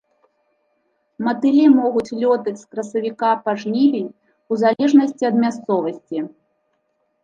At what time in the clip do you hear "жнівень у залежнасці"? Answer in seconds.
3.63-5.23